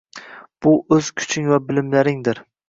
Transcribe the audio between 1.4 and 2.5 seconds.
va bilimlaringdir.